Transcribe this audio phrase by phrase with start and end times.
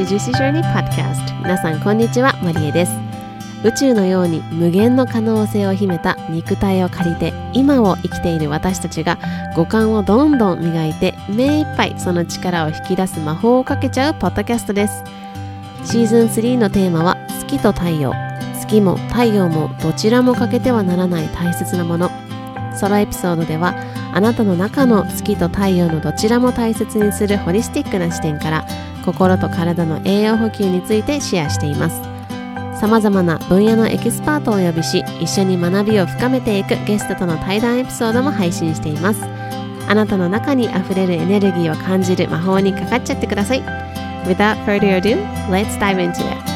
[0.00, 2.32] Welcome to Juicy Journey Podcast 皆さんこんにちは。
[2.42, 2.92] マリエです。
[3.62, 9.18] 宇宙のように無限の可能性を秘めた肉体を借りて今を生きている私たちが
[9.54, 15.04] 五感をどんどん磨いて目いっぱいその力を引き出す魔法をかけちゃうポッドキャストです。
[15.84, 18.14] シーズン3のテーマは月と太陽。
[18.58, 22.10] 月も太陽もどちらも欠けてはならない大切なもの。
[22.80, 23.74] ソロエピソードでは
[24.14, 28.66] あなたの中の月と太陽のどちらも大切にするホリスティックな視点から
[29.04, 32.00] 心と体の栄養補給についてシェアしています。
[32.80, 39.22] さまざまな分野のエキスパートをお呼びし一緒に学びを深めていくゲストとの対談エピソードも配信しています。
[39.86, 43.62] あなたの中にあふれるエネルギーを感じる魔法にかかっちゃってください。
[44.24, 45.16] Without further ado,
[45.50, 46.49] let's dive into it.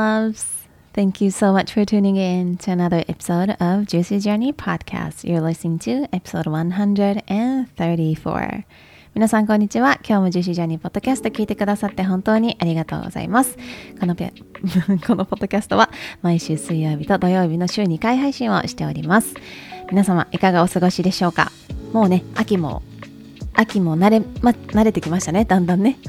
[0.00, 0.66] Loves.
[0.94, 5.28] Thank you so much for tuning in to another episode of Juicy Journey Podcast.
[5.28, 8.64] You're listening to episode 134.
[9.12, 10.00] 皆さん、こんにちは。
[10.08, 13.58] 今日も Juicy Journey Podcast 聞いてくださって本当にありがとうございます。
[14.00, 14.32] このペ
[15.06, 15.90] このポッドキャストは
[16.22, 19.34] 毎週水曜日と土曜日の週2回配信をしております。
[19.90, 21.52] 皆様、いかがお過ごしでしょうか
[21.92, 22.82] もうね、秋も
[23.60, 25.98] 秋も慣れ,、ま、慣れてきましたねだんだんね。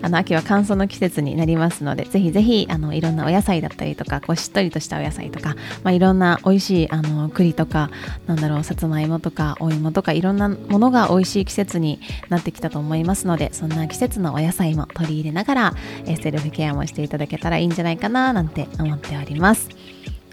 [0.00, 7.90] あの秋は乾燥の季節になりますのでぜひぜひあのいろんなお野菜だったりとかこうしっとりとしたお野菜とか、まあ、いろんな美味しいあの栗とか
[8.26, 15.74] なんだろうさつまいもとかお芋とかいろんなものが美味しい季節になってきたと思いますのでそんな季節のお野菜も取り入れながら
[16.22, 19.68] セルフケアもしていただけたらいいんじゃないかななんて思っております。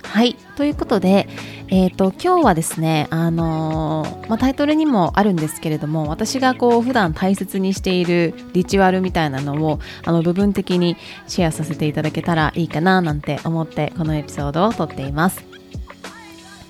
[0.07, 1.27] はいということで、
[1.67, 10.95] えーと、今日はですね、あのー、まあ、タイトルにもあるんですけれども私がこう普段大切にしているリチュアルみたいなのをあの部分的に
[11.27, 15.54] シェアさせていただけたらいいかななんて思ってこのエピソードを撮っています。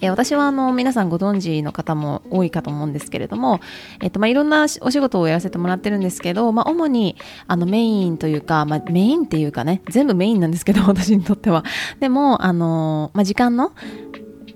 [0.05, 3.59] え私はあの皆さんご存知の方も多いかと思うんですけれども、
[4.01, 7.15] えっとまあ、いろんなお仕事をやらせてもらってるんですけど、まあ、主に
[7.47, 11.63] あのメインというか、まあ、メインっていうかね全部メインなんですけど 私にとっては。
[11.99, 13.71] でもあの、まあ、時間の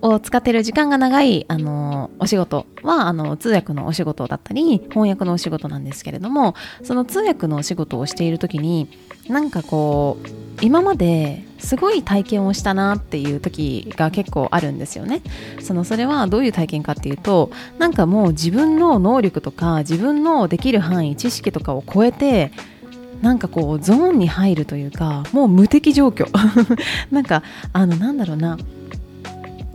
[0.02, 8.90] を使ってる時間が長いあのお仕事はあの通訳のお仕事だったり翻訳のお仕事なんですけれどもその通訳のお仕事をしている時に
[9.28, 10.30] なんかこう
[10.62, 15.22] 今まですごい体験をしたなっていう時が結構あるんですよね。
[15.62, 22.52] そのそれはどういう体験かっていうとなんかもう自分の能力とか自分のできる範囲知識とかを超えて
[23.22, 26.28] なんかこうゾーンに入るというかもう無敵状況。
[27.12, 27.44] なんか
[27.74, 28.58] あのなんだろうな。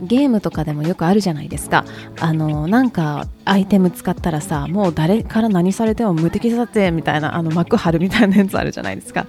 [0.01, 1.85] ゲームとかでもよくあるじゃないですか。
[2.19, 9.25] あのなんかアイテム使ったらさもう誰から何されても無敵だぜみたいなあの幕張るみたいなやつあるじゃないですか。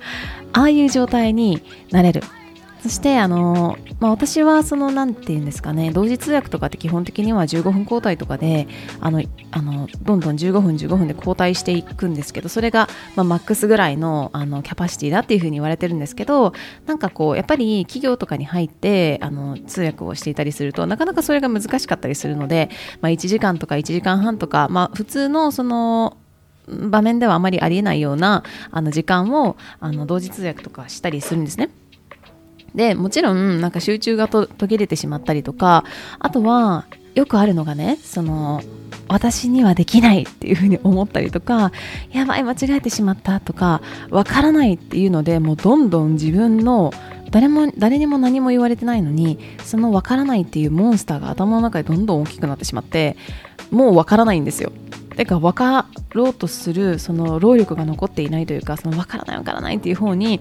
[0.52, 2.22] ああいう状態になれる。
[2.86, 8.68] そしてあの、まあ、私はその何て言うんですかね同時通訳とかって基本的には15分交代とかで
[9.00, 16.52] あのあのどんどん15分15分で交代していくんですけどそれが、まあ、マックスぐらいのあのキャパシティだっていうふうに言われてるんですけど
[16.86, 22.70] なんかこうやっぱり企業とかに入ってあの通訳をしていたりするとなかなかそれが難しかったりするので、
[23.00, 26.16] まあ、1時間とか1時間半とか、まあ、普通のその
[26.68, 31.70] 場面ではあまりありえないようなあの時間をあの同時通訳とかしたりするんですね。
[32.76, 35.84] でもちろんなんか集中が途切れてしまったりとか
[36.18, 38.62] あとはよくあるのがねその
[39.08, 41.72] 私にはできないっていうふうに思ったりとか
[42.12, 46.92] やばい間違えてしまったとかわからないっていうのでもうどんどん自分の
[47.30, 53.16] 誰も誰にも何も言われてないのにそのわからないっていうモンスターが頭の中でどんどん大きくなってしまって
[53.70, 54.70] もうわからないんですよ。
[55.16, 60.40] てか分かろうとするその労力が残っていないというかその分からない分からないっていう方に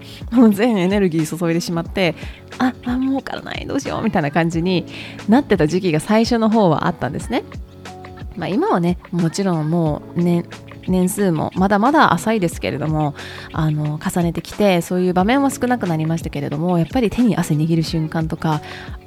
[0.52, 2.14] 全エネルギー注いでしまって
[2.58, 4.86] ああもう分からないどうしようみたいな感じに
[5.28, 7.42] なってた時期が最初の方はあったんですね。
[8.36, 10.44] まあ、今はねもちろんもうね
[10.88, 13.14] 年数もまだまだ浅いですけれども
[13.52, 18.60] あの重ねてきてそういう場面も少なくなりましたけれどもやっぱり手に汗握る瞬間とか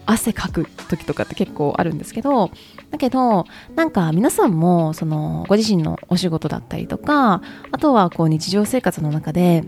[0.06, 2.52] 汗かく時とかって結構あるんですけど
[2.92, 3.46] だけど
[3.76, 7.42] なんか皆さんもそのご自身のお仕事だったりとか
[7.72, 9.64] あとはこう日常生活の中で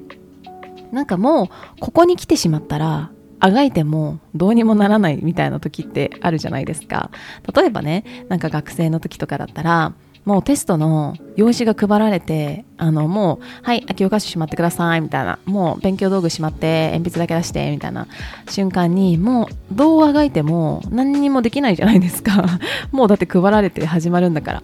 [0.92, 1.48] なんかもう
[1.80, 7.10] ここに来てしまったらあがいてもどうにもならないみたいな時ってあるじゃないですか。
[7.56, 9.94] 例えばねなんか学生の時とかだったら
[10.26, 18.08] もうテストの用紙が配られて、あの、もう、はい、教科書しまってください、みたいな、もう勉強道具しまって、鉛筆だけ出して、みたいな
[18.50, 22.60] 瞬間に、もう、どうあがいても何にもできないじゃないですか。
[22.92, 24.64] もうだって配られて始まるんだから。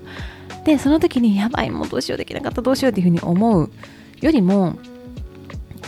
[0.64, 3.72] で、その時に、やばい、もうどうしようできなかった、どうしようっていうふうに思う
[4.22, 4.76] よりも、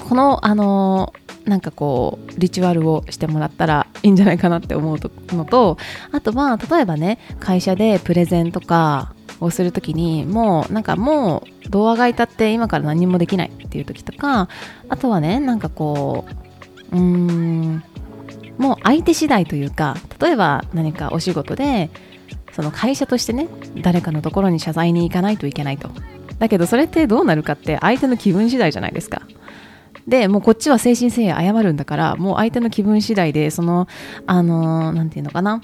[0.07, 1.13] この、あの
[1.45, 4.99] なんかこうリチュアルをしてもらったらいいんじゃないかなって思う
[5.35, 5.77] のと
[6.11, 14.49] あとは例えばね会社でプレゼンとかをするときにもうなんかもう動画がいたって今から何もできないっていう時とか
[14.89, 16.25] あとはねなんかこ
[16.91, 17.83] ううーん
[18.57, 21.89] もう相手次第というか例えば何かお仕事で
[22.53, 23.47] その会社としてね
[23.81, 25.89] 誰かのところに謝罪に行かないといけないと。
[26.39, 29.21] だけどそれってどうなるかって相手の気分次第じゃないですか。
[30.07, 33.87] でもうこっちは誠心誠意謝るんだからもう相手の気分次第でその
[34.25, 35.61] あの何て言うのかな。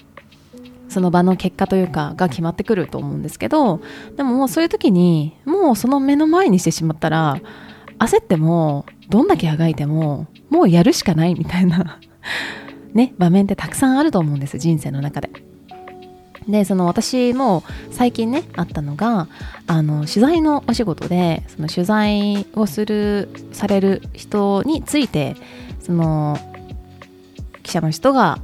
[0.96, 3.82] その場の結果というかが決まってくると思うんですけど
[4.16, 7.42] でももうそういう時にもうその目の前にしてしまったら
[8.00, 12.00] 焦ってもどんだけあがいてももうやるしかないみたいな
[12.94, 15.30] ね場面ってたくさんあると思うんです人生の中で。
[16.48, 19.28] でその私も最近ねあったのが
[19.68, 25.36] あの取材のお仕事でその取材をするされる人について
[25.82, 26.38] その
[27.64, 28.40] 記者の人が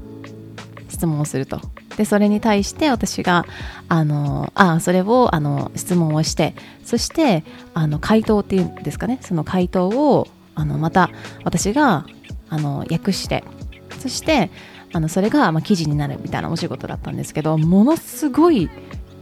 [0.89, 1.61] 質問をすると
[2.01, 3.45] でそれに対して私が
[3.87, 7.43] あのあそれをあの質問をしてそして
[7.75, 11.11] あの回答っていうんですかねその回答をあのまた
[11.43, 12.07] 私が
[12.49, 13.43] あの訳して
[13.99, 14.49] そして
[14.93, 18.67] あのそれがまあ記事になるみたいなお仕事だったんですけどものすごい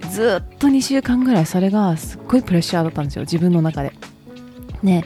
[0.10, 3.92] ずっと2週間ぐらいそれがすっごいプレッシャーだったんですよ自分の中で。
[4.84, 5.04] ね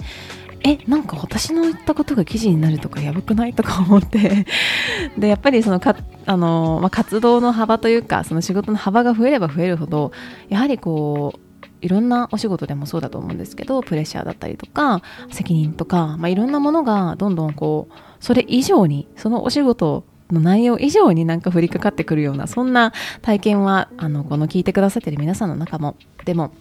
[0.64, 4.46] えなんか私の言ったことが記事になるとかやばくないとか思って。
[5.18, 5.96] でやっぱりそのか
[6.26, 10.12] あの、まあ、活動の幅というかその仕事の幅が増えれば増えるほど
[10.50, 11.40] やはりこう
[11.82, 15.02] いろんなお仕事でもそうだと思うんですけどプレッシャーだったりとか
[15.32, 26.54] 責任とか、まあ、いろんなものがどんどんこうそれ以上にそのお仕事の内容以上になんか降りかかってくるようなそんな体験はあのこの聞いてくださってる皆さんの中もでも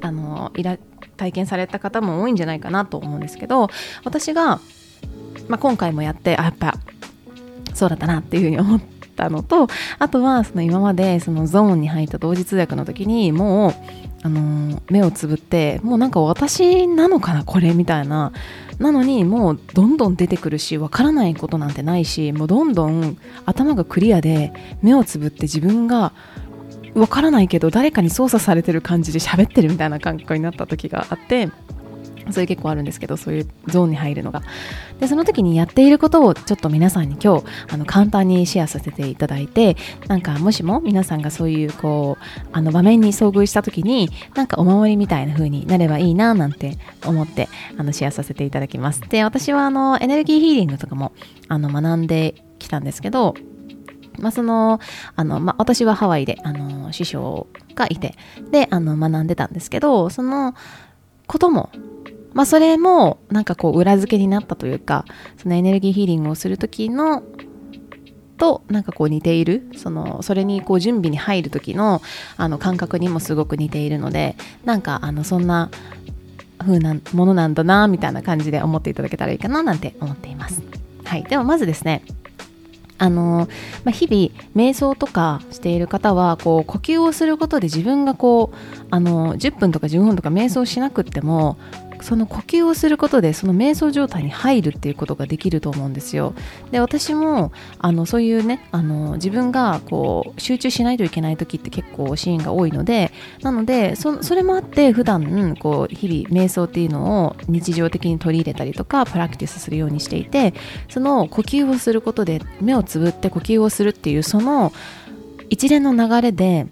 [0.00, 0.78] あのいら
[1.16, 3.68] 体験された方も多いんじゃないかなと思うんですけど
[4.04, 4.60] 私が、
[5.48, 6.74] まあ、今回もやってあやっぱ
[7.74, 8.80] そうだったなっていうふうに思っ
[9.16, 9.68] たのと
[9.98, 13.74] あとはその今までそのゾーンに入った同時通訳の時にもう
[14.24, 18.32] あの目をつぶってもうなんか私なのかなこれみたいな。
[18.78, 23.16] なのにもうどんどん出てくるしわからないことなんてないしもうどんどん
[23.46, 24.52] 頭がクリアで
[24.82, 26.12] 目をつぶって自分が
[26.94, 31.48] わからないけど誰かに操作されてる感じで喋ってるみたいな感覚になった時があって
[32.30, 34.42] それ結構あるんですけどそういうゾーンに入るのが。
[35.00, 49.00] でその時にやっていることをちょっと皆さんに今日あの簡単にシェアさせていただいてなんかもしも皆さんがそういうこうあの場面に遭遇した時になんかお守りみたいな風になればいいななんて思ってあのシェアさせていただきます。
[49.08, 51.12] で私はあのエネルギーヒーリングとかも
[51.48, 53.34] あの学んできたんですけど
[54.18, 54.80] まあ、その、
[55.16, 58.14] あの、まあ、私はハワイで、あの、師匠がいて、
[58.50, 60.54] で、あの、学んでたんですけど、その
[61.26, 61.70] ことも、
[62.34, 65.04] まあ、それもなんかこう裏付けになったというか
[65.36, 67.22] そのエネルギーヒーリングをする時の
[68.38, 72.02] となんかこう似ているそのそれにこう準備に入る時の
[72.36, 75.70] あの感覚にもすごく似ているのでなんかあのそんな
[76.58, 80.62] 風なものなんだなみたいな感じで思っていただけたらいいかななんて思っています。
[81.04, 82.02] はい、ではまずですね
[83.02, 83.48] あの
[83.82, 91.58] まあ、日々瞑想とかしている方はこう呼吸をすることで自分がこうあの10分とか15分とか瞑想しなくても
[92.02, 96.34] その呼吸をすることでその瞑想状態に入るっていうことができると思うんですよ。
[96.70, 110.54] で私もあのそういうねあの自分がこう集中しないといけない時って結構シーンが多いのでなのでそそれもあって普段こう日々瞑想っていうのを日常的に取り入れたりとかプラクティスするようにしていて
[110.88, 114.72] その呼吸をすることで目をつぶって呼吸をするっていうその
[115.50, 116.66] 一連の流れで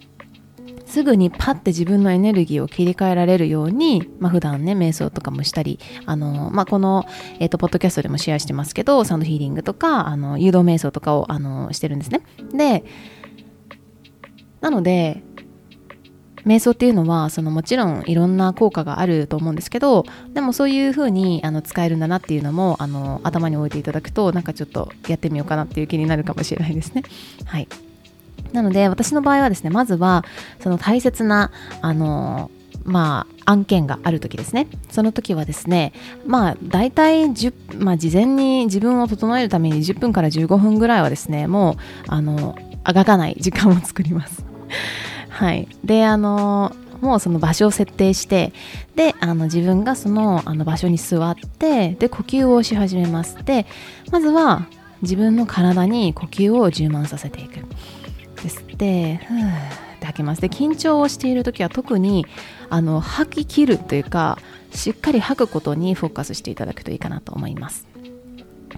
[0.91, 7.07] すぐにパッて自分のエネルギーを切り替えられるように、まあ、普段ね瞑想とかもしたりあの、まあ、この、
[7.39, 12.23] えーと、ポッドキャストでもシェアしてますけどサウンドヒーリングとかあの誘導瞑想とかをあのしてるんですね。
[12.53, 12.85] で
[14.61, 15.23] なので
[16.47, 27.03] 瞑想っていうのはそのもちろんいろんな効果があると思うんですけどでもそういう風にあに使えるんだなっていうのもあの頭に置いていただくとなんかちょっとやってみようかなっていう気になるかもしれないですね。
[27.45, 27.69] はい。
[28.53, 30.25] なので私の場合はですねまずは
[30.61, 32.51] その大切なあの
[32.85, 34.67] まあ、案件がある時ですね。
[34.91, 35.93] その時はですね
[36.27, 41.75] まあ大体10、まあ、事前に自分を整えるために10分から15分ぐらいはですねもう
[42.09, 44.45] あのあがかない時間を作ります。
[45.29, 45.69] はい。
[45.85, 48.53] であのもうその場所を設定して
[48.95, 53.43] であの自分がそのあの場所に座ってで呼吸をし始めます。
[53.45, 53.67] で
[54.11, 54.67] まずは
[55.03, 57.61] 自分の体に呼吸を充満させていく。
[58.43, 62.27] ですってふーって吐きますで緊張をしている時は特に
[62.69, 64.39] あの吐き切るというか
[64.73, 67.91] しっかり吐くことにフォーカスしていただくといいかなと思います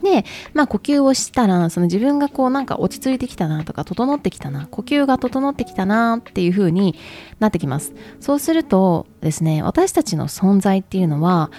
[0.02, 6.96] で、まあ呼吸をしたら、その自分がこうなんか落ち着いてきたなとか、整ってきたな、呼吸が整ってきたなっていう風に
[7.38, 7.94] なってきます。
[8.20, 11.50] そうするとですね、私たちの存在っていうのは、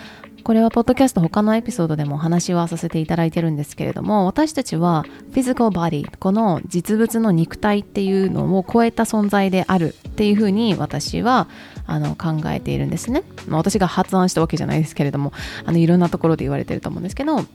[0.44, 11.48] これはポッドキャスト他のエピソードでもお話はさせていただいてるんですけれども私たちはフィジカルバディこの実物の肉体っていうのを超えた存在であるっていうふうに私は
[11.88, 15.32] あの考えているんですね、まあ、私が発案したわけじゃないですけれども
[15.66, 17.46] あのいろんなところで言われてると思うんですけど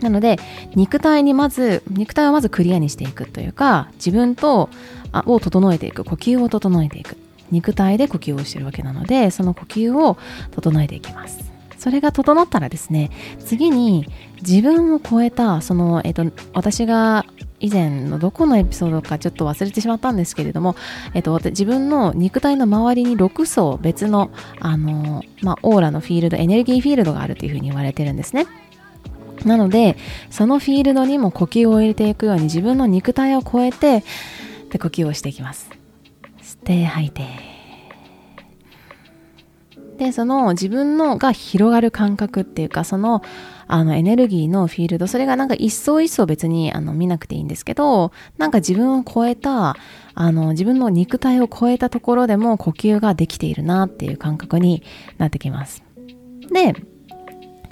[0.00, 0.38] なので
[0.74, 4.68] 肉体にまず肉体をまずクリアにしていくというか自分と
[5.12, 7.16] を整えていく呼吸を整えていく。
[7.50, 10.16] 肉体で呼吸をしてるわけなのでその呼吸を
[10.52, 11.49] 整えていきます。
[11.80, 14.06] それが整ったらですね次に
[14.42, 17.24] 自分を超えたその、えっと、私が
[17.58, 20.76] 以前のどこのエピソードかちょっと忘れてしまったんですけれども、
[21.14, 28.46] えっと、自分の肉体の周りに6層別のあの、まあ、オーラのフィールドエネルギーフィールドがあるというふうに言われてるんですね。
[29.46, 29.96] なので
[30.28, 34.04] そのフィールドにも呼吸を入れていくように自分の肉体を超えて
[34.68, 35.70] で呼吸をしていきます。
[36.42, 37.49] 吸って吐いて
[39.98, 43.22] でその自分のが広がる感覚っていうかその
[43.66, 49.76] あのエネルギーのフィールドそれがなんか一層一層別にあの見なくていいんですけどなんか自分を超えた
[50.14, 54.82] あの自分の肉体を超えたところでも呼吸ができているなっていう感覚に
[55.18, 55.84] なってきます。
[56.52, 56.74] で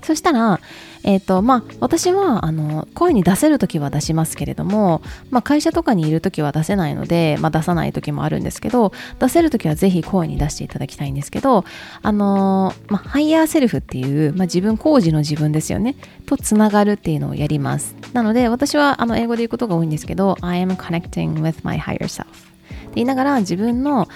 [0.02, 0.60] そしたら
[1.04, 11.64] え、ー、とまあ私はあの声に出せる時は出しますけれども、まあ、会社とかにいる時は出せないので、まあ、出さない時もあるんですけど出せる時はぜひ声に出していただきたいんですけど
[12.02, 17.94] あのまあ、 higher self っていう、まあ、自分高次の自分ですよねとつながるっていうのをやります。
[18.12, 24.08] なので私はあの英語で言うことが多いんですけど I am connecting with my higher self って言いながら自分の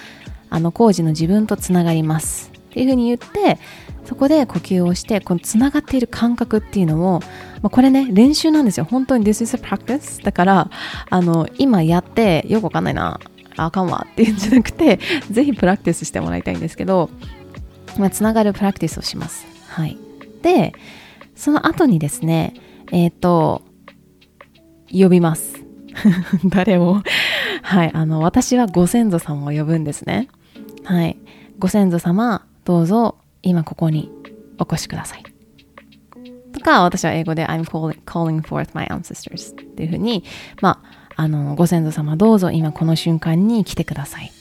[0.49, 2.51] あの高次の自分とつながります。
[2.53, 3.59] っていうふうに言って
[4.05, 7.19] そこで呼吸をしてこのつながっている感覚っていうのを、
[7.61, 8.85] まあ、これね練習なんですよ。
[8.85, 10.69] 本当に This is a practice だから
[11.09, 13.19] あの今やってよくわかんないな。
[13.55, 17.09] あかんわっていうんじゃなくて ぜひプラクティスしてもらいたいんですけど、
[17.99, 19.45] まあ、つながるプラクティスをします。
[19.67, 19.97] はい。
[20.41, 20.73] で
[21.35, 22.53] その後にですね
[22.91, 23.61] えっ、ー、と
[24.91, 25.63] 呼びます。
[26.45, 27.01] 誰を
[27.61, 27.91] はい。
[27.93, 30.27] あの私はご先祖様を呼ぶんですね。
[30.83, 31.17] はい。
[31.59, 33.22] ご先祖様どうぞ。
[33.43, 34.11] 今ここに
[34.57, 35.23] お越しください。
[36.53, 40.23] とか、私は英語で I'm calling, calling forth my ancestors っていうふうに、
[40.61, 44.31] まあ、あの、ご先祖様どうぞ今この瞬間に来てください。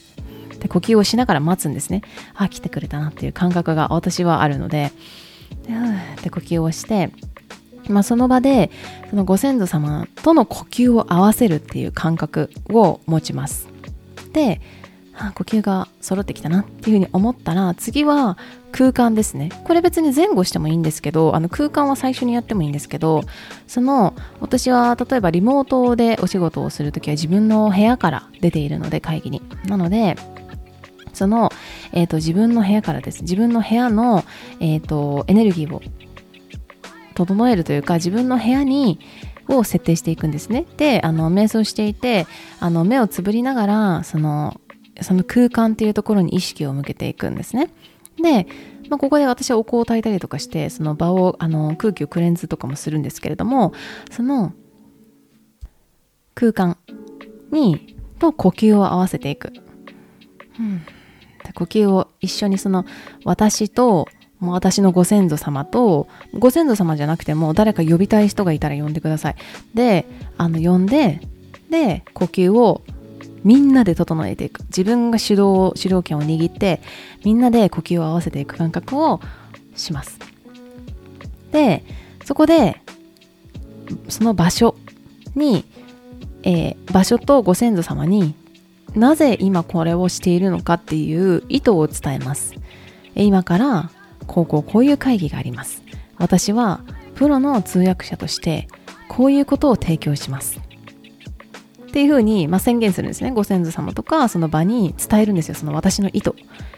[0.60, 2.02] で、呼吸をしながら待つんですね。
[2.34, 4.92] あ、来てくれたなっていう感覚が私はあるので、
[6.22, 7.10] で、呼吸をして、
[7.88, 8.70] まあ、その場で
[9.10, 13.68] そのご先祖様との呼吸を合わせるっていう感覚を持ちます。
[14.32, 14.60] で、
[15.14, 18.38] あ呼吸が揃ってきたなっていうふうに思ったら次は
[18.72, 23.22] 空間ですねこれ別に前後してもいいんですけどあの空間は最初にやってもいいんですけど
[23.66, 30.16] その私は例えばリモートでお仕事をするときは自分の部屋から出ているので会議になので
[31.12, 31.50] その、
[31.92, 34.24] えーと、自分の部屋からです自分の部屋の、
[34.60, 35.82] えーとエネルギーを
[37.14, 38.98] 整えるというか自分の部屋に
[39.48, 40.66] を設定していくんですね。
[40.76, 42.26] で、あの、瞑想していて、
[42.60, 44.60] あの、目をつぶりながら、その、
[45.00, 47.70] その空間っていうところに意識を向けていくんですね。
[48.22, 48.46] で、
[48.88, 53.72] まあ、ここで私はお香を焚いたりとかしてその場をあの空気をクレンズとかもするんですけれども
[54.10, 54.52] その
[56.34, 56.78] 空間
[57.50, 59.52] にと呼吸を合わせていく、
[60.58, 60.82] うん、
[61.54, 62.86] 呼吸を一緒にその
[63.24, 69.36] 私ともう私のご先祖様とご先祖様じゃなくても誰か呼びたい人がいたら呼んでください。
[69.74, 70.04] で
[70.36, 71.20] あの呼んで
[71.70, 72.82] で呼吸を
[73.44, 74.60] みんなで整えていく。
[74.64, 76.80] 自分が主導主導権を握って
[77.24, 79.20] みんなで呼吸を合わせていく感覚を
[79.74, 80.18] します。
[81.50, 81.84] で
[82.24, 82.80] そこで
[84.08, 84.76] その場所
[85.34, 85.64] に、
[86.42, 88.34] えー、場所とご先祖様に
[88.94, 92.54] なぜ今これをしているのかっていう意図を伝えます。
[93.14, 93.90] 今から
[94.26, 95.82] こうこうこういう会議があります。
[96.18, 96.80] 私は
[97.14, 98.68] プロの通訳者として
[99.08, 100.60] こういうことを提供します。
[101.92, 103.32] っていうふうに、まあ、宣言するんですね。
[103.32, 105.54] ご先祖様とかその場に伝えるんですよ。
[105.54, 106.34] その私の意図。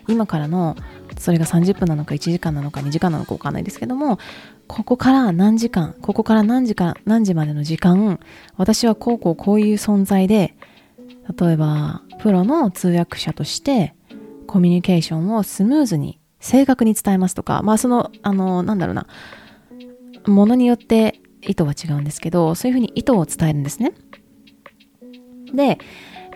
[0.08, 0.74] 今からの
[1.16, 4.18] それが30分なのか1時間なのか2時間なのか分かんないですけども
[4.66, 8.18] ここから何時間ここから何時間何時までの時間
[8.56, 10.56] 私はこうこうこういう存在で
[11.38, 13.94] 例えばプロの通訳者として
[14.48, 19.06] コミュニケーションをスムーズに正確に伝えますとかまあそのあのなんだろうな
[20.26, 23.92] ものによって意図は違うんですけどそういうふうに意図を伝えるんですね。
[25.54, 25.78] で、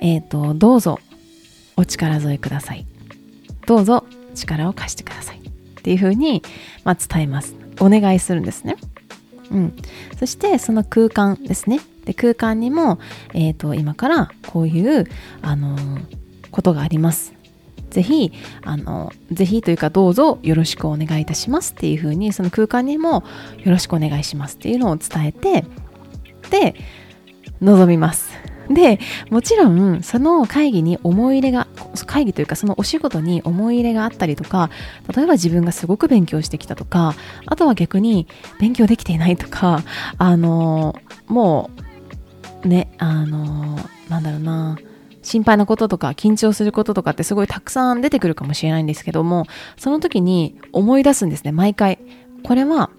[0.00, 1.00] えっ、ー、と、どうぞ
[1.76, 2.86] お力添えください。
[3.66, 5.38] どうぞ力を貸してください。
[5.38, 5.40] っ
[5.82, 6.42] ていうふうに、
[6.84, 7.54] まあ、伝えます。
[7.80, 8.76] お願いするんですね。
[9.50, 9.76] うん、
[10.18, 12.98] そしてその空間ですねで空間にも、
[13.34, 15.06] えーと、今からこういう、
[15.42, 16.04] あのー、
[16.50, 17.34] ことがあります
[17.90, 18.32] ぜひ
[18.62, 23.24] あのぜひというかどうぞよろしくお願いいたしますっていうふうにその空間にも
[23.64, 25.64] よろしくお願いしますっていうのを伝えて
[26.50, 26.74] で
[27.60, 28.30] 臨みます
[28.70, 28.98] で
[29.30, 31.66] もちろんその会議に思い入れが
[32.06, 34.70] 会議というかそのお仕事に思い入れがあったりとか
[35.14, 37.14] 例えば自分がすごく勉強してきたとか
[37.46, 38.26] あとは逆に
[38.60, 39.82] 勉強できていないとか
[40.18, 40.94] あの
[41.26, 41.70] も
[42.64, 44.78] うねあのなんだろうな
[45.22, 49.46] 心配なこととか緊張することとかってすごいたくさん出てくるかもしれないんですけども
[49.76, 51.98] その時に思い出すんですね毎回。
[52.44, 52.90] これは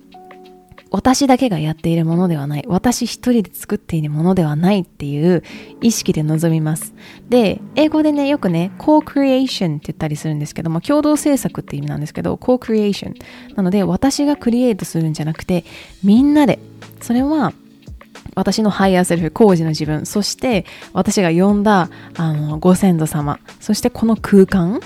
[0.92, 2.66] 私だけがやっているものではない。
[2.68, 5.44] 私一人で作っているものではないっていう
[5.82, 6.94] 意識で臨みます。
[7.30, 13.14] で、英語でね、よくね、co-creation って言ったりするんですけども、共同制作って意味なんですけど、co-creation。
[13.56, 15.64] なので、私がクリエイトするんじゃなくて、
[16.04, 16.60] みんなで。
[17.02, 17.54] それは、
[18.36, 24.80] 私の higher self、高次の自分、そして私が呼んだあのご先祖様、そしてこの空間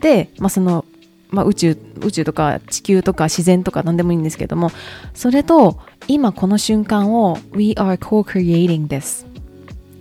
[0.00, 0.84] で、まあ、その
[1.32, 4.70] まあ、宇宙宇宙とか地球とか自然とか何でもいいんですけども
[5.14, 9.26] それと今この瞬間を We are co-creating this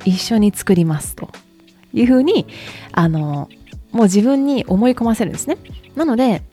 [0.05, 1.29] 一緒に作りますと
[1.93, 2.47] いうふうに
[2.91, 3.49] あの
[3.91, 5.57] もう自分に思い込ませるんですね。
[5.95, 6.43] なので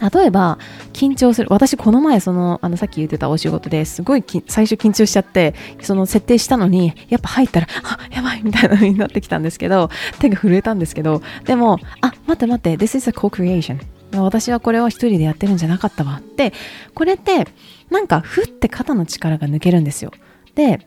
[0.00, 0.58] 例えば
[0.94, 13.78] 緊張する私この前そのあのさっき言ってたお仕事ですごい最初緊張しちゃってその設定したのにやっぱ入ったらあやばいみたいな風になってきたんですけど手が震えたんですけどでもあ待って待って This is a co-creation
[14.12, 16.52] 私はこれを一人でやってるんじゃなかったわって、
[16.94, 17.46] これって
[17.90, 20.12] なんかふって肩の力が抜けるんですよ。
[20.54, 20.86] で、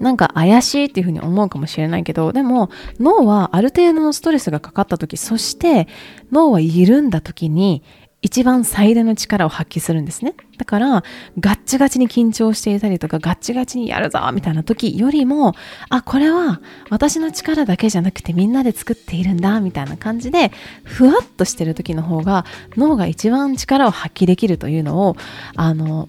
[0.00, 5.88] なんか怪しいっていうふうに思うかもしれないけど、でも脳はある程度のストレスがかかった時、そして
[6.30, 7.82] 脳は緩んだ時に
[8.22, 10.34] 一番最大の力を発揮するんですね。
[10.56, 11.04] だから、
[11.40, 15.54] ガッチガチに緊張していたりとか、ガッチガチにやるぞみたいな時よりも、
[15.88, 20.52] あ、これは私の力だけじゃなくてみんなで作っているんだ、みたいな感じで、
[20.84, 25.16] ふわっとしてる時の方が、脳が一番力を発揮できるというのを、
[25.56, 26.08] あの、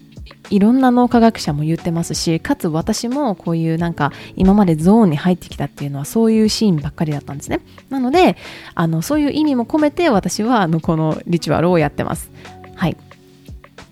[0.50, 7.60] いろんな脳科学者も言ってますしかつ私もこういうなんか今までゾーンに入ってきたっていうのはそういうシーンばっかりだったんですね。
[7.90, 8.36] なので
[8.74, 12.30] あのそういう意味も込めて私はあのこのリチュアルをやってます。
[12.76, 12.96] はい。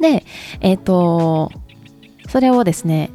[0.00, 0.24] で
[0.60, 1.50] えっ、ー、と
[2.28, 3.10] それをですね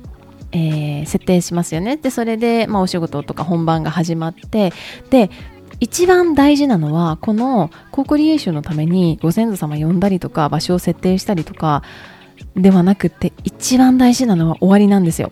[0.54, 1.98] えー、設定しますよね。
[1.98, 4.72] でそれで、まあ、お仕事とか本番が始まって
[5.10, 5.30] で
[5.80, 11.84] 一番大事なのはこのコークリエーションのためにご先祖様呼んだりとか場所を設定したりとか
[12.58, 15.32] ではなくて一番大事なのは終わりなんですよ。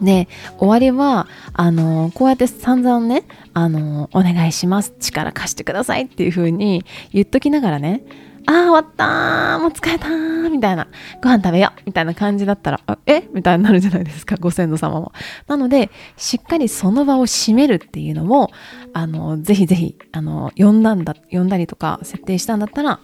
[0.00, 4.94] で、終わりは、あの、こうやって散々ね、あの、お願いします。
[4.98, 8.02] 力貸してくださいっていう風に言っときながらね、
[8.46, 10.08] ああ、終わったもう疲れた
[10.48, 10.88] みたいな、
[11.22, 13.28] ご飯食べようみたいな感じだったら、え？
[13.34, 15.12] みたいになるじゃないですか、ご先祖様も。
[15.46, 18.50] なので、しっかりその場を締めるっていうのも、
[18.94, 23.00] あの、ぜひぜひ、あの、呼んだんだ、呼んだりとか、設定したんだったら、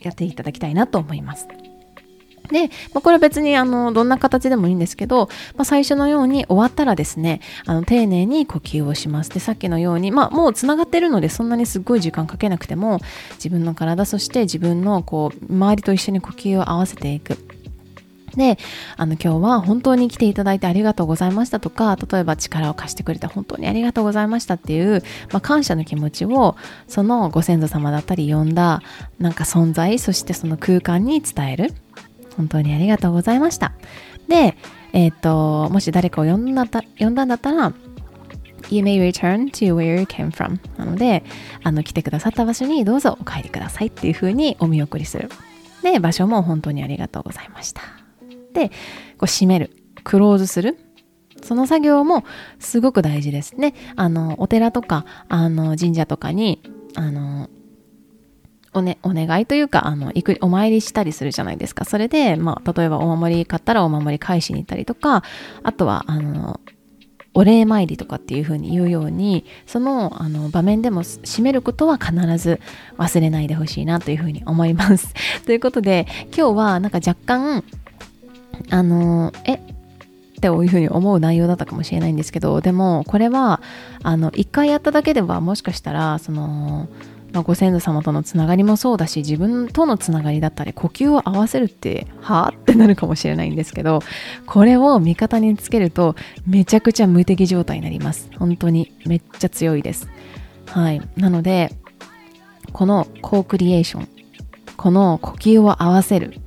[0.00, 1.46] やっていただきたいなと思います。
[2.50, 13.00] で、まあ、これは別にあのどんな形でもいいんですけど、まあ、最初のように終わったらですねあの丁寧に呼吸をしますでさっきのように、まあ、もうつながってるのでそんなにすごい時間かけなくても
[13.34, 17.36] 自分の体そして自分のこう周りと一緒に呼吸を合わせていく
[18.36, 18.58] で、
[18.96, 26.56] あの今日は本当に来ていただいてありがとうございましたとか、例えば力を貸してくれて本当にありがとうございましたっていう、まあ、感謝の気持ちを、
[26.86, 28.82] そのご先祖様だったり呼んだ
[29.18, 31.74] なんか存在、そしてその空間に伝える。
[32.36, 33.72] 本当にありがとうございました。
[34.28, 34.56] で、
[34.92, 36.66] えっ、ー、と、もし誰かを呼んだ
[36.98, 37.72] 呼んだんだったら、
[38.70, 40.58] You may return to where you came from.
[40.76, 41.22] なので、
[41.62, 45.30] あの、来てくださった場所にどうぞお帰りくださいっていう風にお見送りする。
[45.82, 47.82] で、場所も本当にありがとうございました。
[48.52, 49.70] で、こう閉める。
[50.02, 50.78] クローズする。
[51.42, 52.24] その作業も
[52.58, 53.74] すごく大事ですね。
[53.94, 56.60] あの、お寺とか、あの、神社とかに、
[56.94, 57.48] あの、
[58.76, 61.84] お,、ね、お願いというかあの行くお参りしたりするじゃないですか。
[61.84, 65.22] それで、まあ、例えばお守り買ったらお守り返しに行ったりとか
[65.62, 66.60] あとはあの
[67.34, 72.60] お礼参りとかっていう風に言うようにそのあの場面でも締めることは必ず
[72.96, 75.12] 忘れないでほしいなという風に思います。
[75.44, 77.62] ということで今日はなんか若干
[78.70, 79.54] あのえ？
[79.56, 83.62] っていうふうに思う内容だったかもしれないんですけどでもこれは
[84.02, 86.88] あの一回やっただけではもしかしたらその
[87.36, 92.48] まあ、ご先祖様とのつながりもそうだし自分とのつながりだったり呼吸を合わせるってはあ？
[92.48, 94.00] ってなるかもしれないんですけど
[94.46, 98.30] これを味方につけるとめちゃくちゃ無敵状態になります。
[98.38, 98.90] 本当に。
[99.04, 100.08] めっちゃ強いです。
[100.70, 101.02] はい。
[101.18, 101.74] なので
[102.72, 104.08] このコークリエーション
[104.78, 106.40] この呼吸を合わせる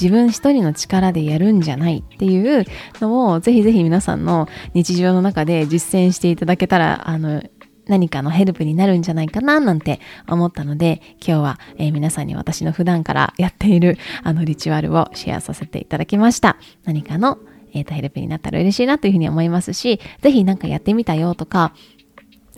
[0.00, 2.64] 自分一人の力でやるんじゃないっていう
[3.00, 7.42] のをぜひぜひ皆さんの日常の中で実践していただけたらあの
[7.90, 17.38] 何かのヘルプになるんじゃないかななんて思ったので今日は、えー、皆さんに私の普段からやっている あのリチュアルをシェアさせていただきました何かの、
[17.74, 21.72] えーと、ヘルプになったら嬉しいなというふうに思いますしぜひなんかやってみたよとか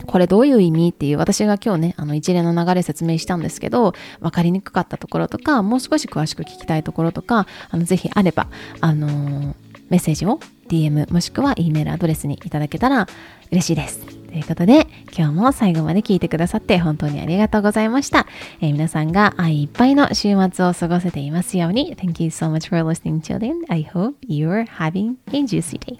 [0.05, 8.47] これどういう意味っていう私が今日ねあの一連の流れ説明したんですけど分かりにくかったところとかもう少し詳しく聞きたいところとかあのぜひあれば
[8.81, 9.53] あのー、
[9.89, 13.07] メッセージを DM もしくは E メールアドレスにいただけたら
[13.51, 14.22] 嬉しいです。
[14.33, 18.25] ということで、今日も最後まで聞いてくださって本当にありがとうございました。
[18.61, 21.95] えー、皆さんが愛いっぱいの週末を過ごせていますように。
[21.95, 23.63] Thank you so much for listening children.
[23.69, 25.97] I hope you're having a juicy day.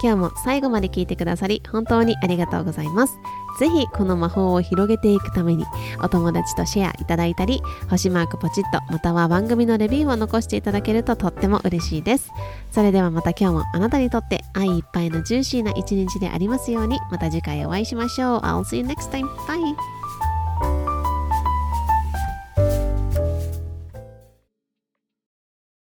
[0.00, 3.18] 今日も最後まで聞いてくださり本当にありがとうございます。
[3.58, 5.64] ぜひこの魔法を広げていくために
[6.02, 12.30] お友達とシェアいただいたり星マークポチッとまたは番組のレビューを残していただけるととっても嬉しいです
[12.70, 19.28] それではまた今日もあなたにとって愛いっぱいのジューシーな一日でありますようにまた次回お会いしましょう I'll see you next time.
[19.46, 20.03] Bye!